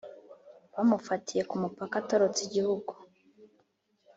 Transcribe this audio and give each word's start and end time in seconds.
bamufatiye 0.73 1.41
kumpaka 1.49 1.93
atorotse 2.01 2.39
igihugu 2.47 2.91